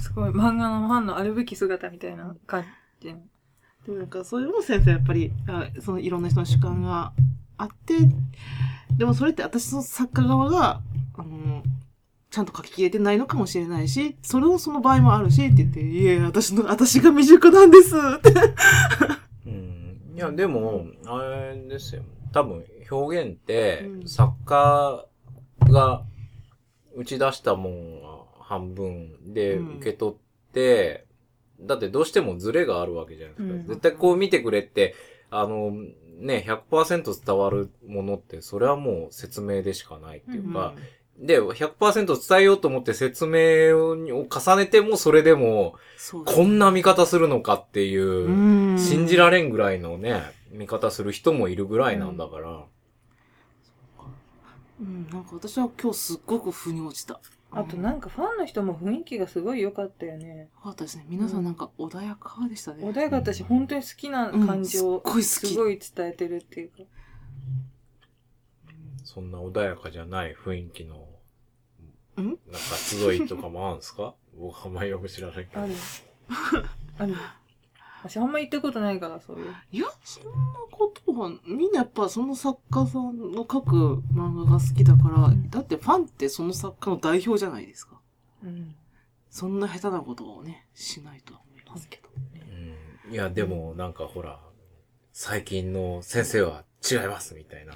[0.00, 2.64] すごい漫画のファンのあるべき姿みたいな感
[3.00, 3.08] じ。
[3.08, 7.12] でもなんか、そういうのも先生やっぱり、あそのいろんな人の主観が
[7.56, 7.94] あって、
[8.96, 10.82] でもそれって私の作家側が、
[11.16, 11.62] あの、
[12.30, 18.34] ちゃんと書ききれてないのかもしれないし、それをその場合もあるし、って言って、いえ、私の、私が未熟なんですって。
[19.46, 20.12] うん。
[20.14, 22.02] いや、でも、あれですよ。
[22.32, 25.06] 多分、表現ってう、ん作家
[25.70, 26.02] が
[26.98, 28.08] 打ち出したもんが
[28.40, 29.76] 半分でうん。
[29.76, 31.06] 受け取って、
[31.60, 33.54] だってどうしてもズレがあるわけじゃないですか。
[33.54, 33.66] うん。
[33.66, 34.94] 絶対こう見てくれって、
[35.30, 35.72] あの、
[36.18, 40.74] ね、100%伝わるものって、それはもう説明でしかないっていうか、
[41.18, 45.74] で、100%伝えようと思って説明を重ねても、それでも、
[46.24, 48.78] こんな見方するのかっていう、うん。
[48.78, 52.64] 信じられんぐらいのね、見方する人もいるぐらいなんだから。
[54.80, 57.20] うん、なんか私は今日すっごく腑に落ちた。
[57.50, 60.50] あとなんかファンの人も雰囲気がすごい良かったよね。
[60.54, 61.06] よかったですね。
[61.08, 62.84] 皆さんなんか穏やかでしたね。
[62.84, 66.76] 穏やかったし、本当に好きな感じをうんすっごい伝えてるっていうか。
[69.02, 71.08] そんな穏やかじゃない雰囲気の、
[72.18, 72.24] ん？
[72.24, 74.14] なんか集いとかもあるんですか？
[74.38, 75.66] 僕あんまりよく知らないけどあ。
[75.66, 75.74] る。
[76.98, 77.14] ある。
[78.02, 79.54] 私あんま言ったことないから、そういう。
[79.72, 80.30] いや、そんな
[80.70, 88.00] ことは、みんなやっぱその作家さんの書く漫画が好きだから、うんだってファンってその作家の代表じゃないですか。
[88.44, 88.74] うん。
[89.30, 92.08] そんな下手なことをね、しないとは思いますけど。
[93.06, 94.40] うん、いや、でもなんかほら、
[95.12, 97.72] 最近の先生は違いますみたいな。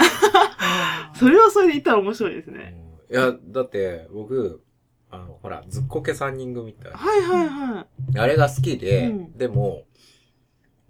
[1.15, 2.77] それはそれで言ったら面白いですうんね。
[3.11, 4.63] いや、だって僕、
[5.11, 8.19] あの、ほら、ずっこけ三人組ってあるはいはいはい。
[8.19, 9.85] あれが好きで、うんでも、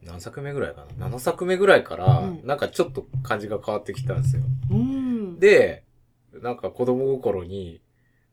[0.04, 4.42] 何作目ぐらいかな ?7 作目ぐらいから、うんなんかちょっと感じが変わってきたんですよ。
[4.70, 5.38] うん。
[5.38, 5.84] で、
[6.42, 7.80] なんか子供心に、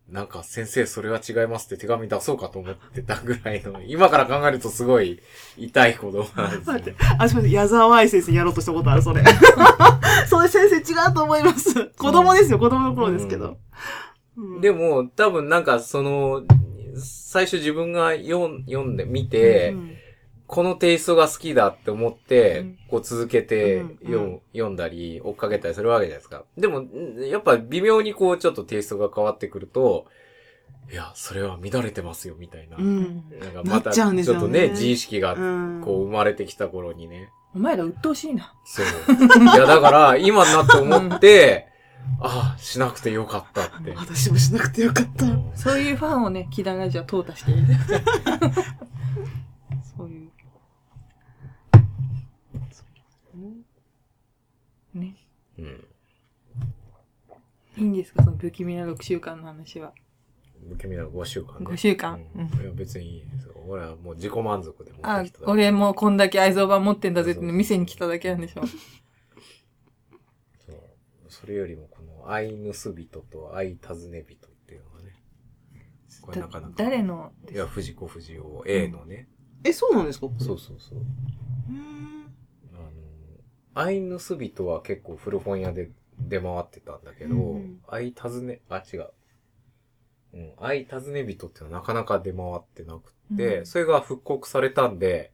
[0.08, 5.22] なんか先生それは違いますって手紙出そうかと思ってたぐらいの、 今から考えるとすごい
[5.58, 6.96] 痛い子供なんですよ。
[7.20, 7.52] あ、すみません。
[7.52, 9.24] 矢沢愛先生やろうとしたことある、それ。
[10.28, 11.92] それ先生違うと思います。
[11.98, 13.58] 子供ですよ、子供の頃ですけど。
[14.38, 16.44] うんでも、多分なんかその、
[16.96, 19.99] 最初自分が読ん読んでみて、うん
[20.50, 26.44] このテイストが好きだって思って、うんこう続けてうん読,、うん読んだり、追っかけたりするわけじゃないですか。
[26.58, 26.90] でも、ん
[27.30, 30.08] やっぱ微妙にこうちょっとテイストが変わってくると、
[30.92, 32.78] いや、それは乱れてますよ、みたいな。
[32.78, 33.24] うん。
[33.40, 35.82] なんかまた、ちょっとね、自意識がうん。
[35.86, 37.30] こう生まれてきた頃にね。
[37.54, 38.56] お前ら鬱陶しいな。
[38.66, 38.86] そう。
[38.86, 41.68] いや、だから、今になって思って、
[42.22, 43.92] ああ、しなくてよかったって。
[43.96, 45.26] 私もしなくてよかった。
[45.56, 47.68] そういうファンをね、キダラジオは淘汰している。
[49.96, 50.32] そういう。
[54.94, 55.16] ね。
[55.60, 55.86] うん。
[57.80, 58.24] いいんですか？
[58.24, 59.94] その不気味な6週間の話は。
[60.70, 61.66] 不気味な5週間ね。
[61.66, 62.20] 5週間？
[62.36, 63.54] うんいや、別にいいですよ。
[63.68, 65.52] 俺はもう自己満足で持あってきただ、け。
[65.52, 68.66] 俺もこんだけ愛蔵版持ってんだぜって店に来ただけなんでしょ？
[70.66, 70.76] そう。
[71.30, 75.16] それよりも、この、愛盗人と愛尋ね人っていうのがね。
[76.22, 76.74] これなかなか。
[76.78, 79.30] 誰のいや、藤子不二雄 A のね。
[79.64, 80.28] え、そうなんですか？
[80.40, 81.00] そうそうそう。
[81.00, 82.34] うーん。
[82.74, 82.90] あの、
[83.74, 89.10] 愛盗人は結構古本屋で出回ってたんだけど、うん愛尋ね、あ、違う。
[90.34, 95.32] うん、愛尋ね人っていうのはなかなか出回ってなくて、うんそれが復刻されたんで、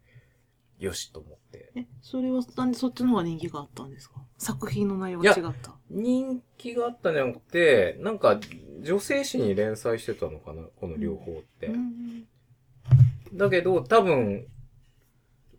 [0.79, 1.71] よしと思って。
[1.75, 4.15] え、それはなんでそっちの方が人気があったんですか？
[4.37, 5.75] 作品の内容が違った。
[5.89, 8.39] 人気があったんじゃなくて、なんか、
[8.81, 11.67] 女性誌に連載してたのかなこの両方って。
[11.67, 12.27] うん
[13.33, 14.47] だけど、多分、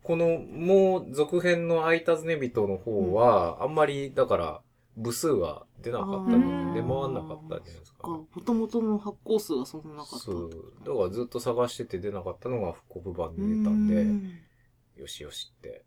[0.03, 4.63] この、もう続編の愛尋ね人の方は、あんまり、だから、
[4.97, 8.09] 部数が出なかったあー出回んなかったんじゃないですか。
[8.09, 10.19] もともとの発行数がそんななかった。
[10.19, 10.51] そう。
[10.85, 14.33] だからずっと探してて出なかったのが復刻版に出たんうで、ん
[14.97, 15.85] よしよしって。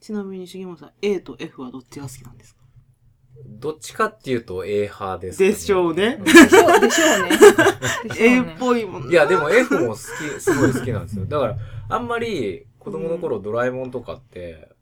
[0.00, 2.62] ちなみに重本さん、A と F はどっちが好きなんですか？
[3.46, 6.44] どっちかっていうと A 派ですかでしょうねんでしょ
[6.76, 7.38] う、でしょうね。
[8.18, 11.26] ?A ねっぽいもんいや、でも F も好き、すごい好きなんですよ。
[11.26, 11.58] だから、
[11.90, 14.77] あんまり子供の頃ドラえもんとかって、うん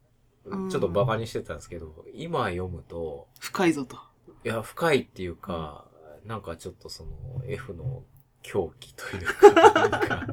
[0.70, 3.96] ちょっとバカにしてたんですけど、今読むと、深いぞと。
[4.44, 5.86] いや、深いっていうか、
[6.24, 7.10] なんかちょっとその
[7.46, 8.04] F の
[8.42, 9.50] 狂気というか、
[9.88, 10.26] なんか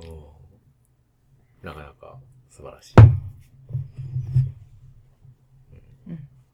[0.00, 0.28] うん
[1.62, 2.94] なかなか素晴らしい。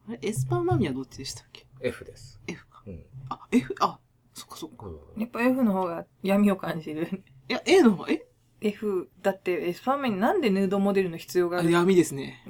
[0.07, 2.39] あれエスパーマミはどっちでしたっけ？F です。
[2.45, 2.83] ?F か。
[2.85, 3.03] うん。
[3.29, 3.99] あ、F、あ、
[4.33, 4.85] そっかそっか。
[5.17, 7.23] やっぱ F の方が闇を感じる。
[7.49, 8.27] いや、A の方が、え？
[8.61, 11.69] F、だってエスパーメンになんでヌードモデルの必要がある？
[11.69, 12.43] あ闇ですね。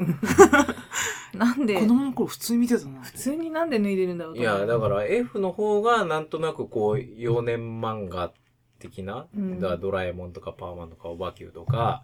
[1.34, 1.80] なんで？
[1.80, 3.02] 子、供の頃普通に見てたな。
[3.02, 8.32] 普通になんで脱いでるんだろういや、だから F の方がなんとなくこう、幼年漫画
[8.80, 9.60] 的な、うん。
[9.60, 12.04] だからドラえもんとかパーマンとかオバキューとか、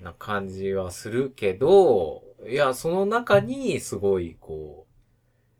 [0.00, 4.92] な感じはするけど、いや、その中にすごいこう、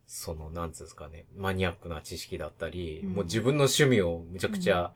[0.06, 3.12] その、なんつうんですかね、マニアックな知識だったり、うん。
[3.12, 4.92] もう自分の趣味をむちゃくちゃ、う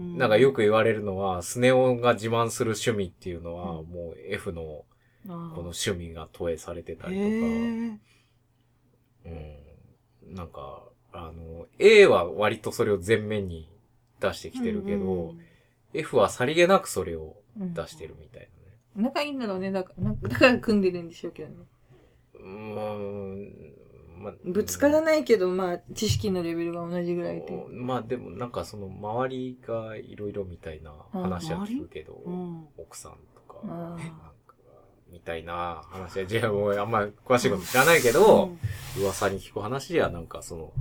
[0.00, 3.86] なんかよく言われるのは、スネ夫が自慢する趣味っていうのは、うん。
[3.86, 4.84] もう F のこ
[5.26, 7.98] の趣味が投影されてたへりとか、ー。
[10.26, 10.34] うん。
[10.34, 13.68] なんか、あの、A は割とそれを前面に
[14.20, 15.40] 出してきてるけど、うん
[15.92, 18.48] F はさりげなくそれをうん出してるみたい
[18.94, 19.72] 仲いいんだろうね。
[19.72, 21.54] だから、なんかだから組んでるんでしょうけどね。
[21.54, 21.66] なね。
[22.34, 23.74] うーん、
[24.20, 27.66] ま、ぶつからないけど、まあ、知識のレベルが同じぐらいで。
[27.70, 32.68] まあでもなんかその周りがいろいろみたいな話は聞くけど、うん。
[32.76, 34.32] 奥さんとか、なんか
[35.10, 38.50] みたいな話は、じゃあもうあんま詳しいこと知らないけど、
[38.98, 40.72] 噂に聞く話ではなんかその、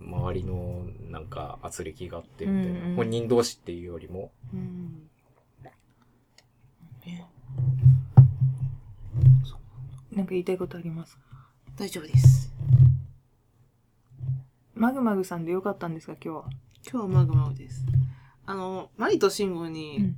[0.00, 2.96] 周りのなんか圧力があってみたいな、うんうん。
[2.96, 5.10] 本人同士っていうよりも、うん。
[7.06, 7.24] え
[10.10, 11.18] なんか言いたいことあります？
[11.78, 12.50] 大丈夫です。
[14.74, 16.44] マグマグさんでよかったんですか、今日は？
[16.90, 17.84] 今日はマグマグです。
[18.46, 20.16] あの、マリとシンゴに、うん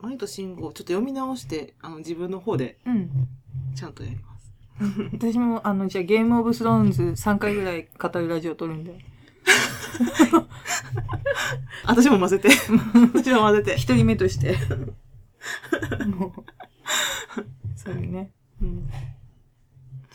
[0.00, 3.10] マリとシンゴをちょっと読み直して、あの、自分の方でうん。
[3.74, 4.52] ちゃんとやります。
[5.12, 8.98] 私も、あの、じゃあゲームオブスローンズ3回ぐらい語るラジオ撮るんで。
[11.84, 12.50] 私も混ぜて。
[13.14, 13.76] 私も混ぜて。
[13.76, 14.56] 一人目として。
[16.06, 16.44] もう。
[17.74, 18.30] そうね。
[18.62, 18.88] うん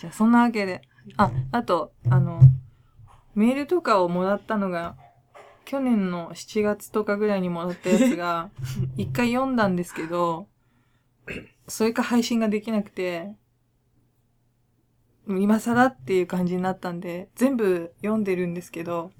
[0.02, 0.82] じゃあ、そんなわけで。
[1.16, 2.42] あ、あと、あの、
[3.36, 4.96] メールとかをもらったのが、
[5.64, 8.50] 去年の7月とかぐらいにもらったやつが、
[8.98, 10.48] 一回読んだんですけど、
[11.68, 13.36] それか配信ができなくて、
[15.28, 19.12] 今更っていう感じになったんで、全部読んでるんですけど、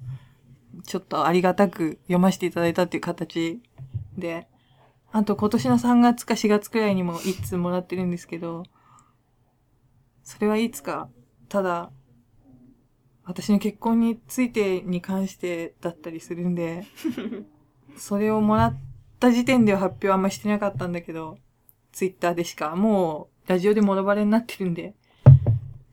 [0.84, 3.62] ちょっとありがたく読ませていただいたっていう形
[4.18, 4.48] で、
[5.12, 8.64] あと今年の3月か4月くらいにも一通もらってるんですけど、
[10.22, 11.08] それはいつか、
[11.48, 11.90] ただ、
[13.24, 16.84] 私の結婚についてに関してだったりするんで、
[17.96, 18.76] それをもらっ
[19.20, 21.38] た時点では発表あんましてなかったんだけど、
[21.92, 24.94] ツイッターでしか、もうラジオでもろバレになってるんで、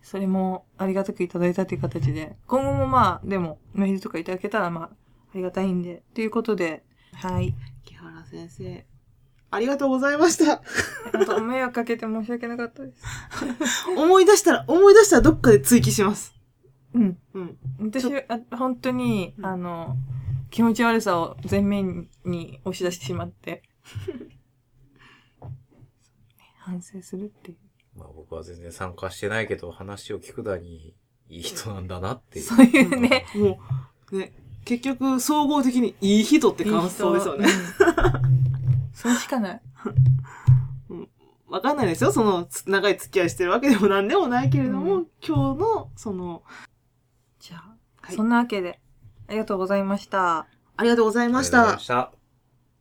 [0.02, 4.90] それもありがたくいただいたという形で、今後もまあ、でも、メールとかいただけたらまあ、あ
[5.36, 7.54] りがたいんで、ということで、はい。
[7.84, 8.86] 木原先生、
[9.52, 10.62] ありがとうございました。
[11.14, 13.04] あと、迷惑かけて申し訳なかったです。
[13.98, 16.36] 思い出したら、思い出したらどっかで追記します。
[16.94, 17.18] うん。
[17.34, 17.58] うん。
[17.80, 18.06] 私
[18.56, 19.98] 本当に、うんあの、
[20.52, 23.64] 気持ち悪さを前面に押し出してしまって、
[26.60, 27.58] 反省するっていう。
[27.98, 30.94] まあ僕は全然参加してないけど、話を聞くだに
[31.28, 32.46] いい人なんだなっていう。
[32.46, 33.26] そういうね。
[33.36, 33.60] も
[34.12, 34.34] う、ね、
[34.66, 37.48] 結局、総合的にいい人って感想ですよね。
[37.48, 37.54] いい
[39.00, 39.62] それしかない。
[41.48, 42.12] わかんないですよ。
[42.12, 46.44] その、つ長い付き合いしてるわけでもなんでもないけれども、うん今日の、その、
[47.40, 48.82] じゃあ、はいそんなわけで、
[49.30, 50.48] ありがとうございました。
[50.76, 52.04] ありがとうございましたありがとうございま。
[52.10, 52.19] した。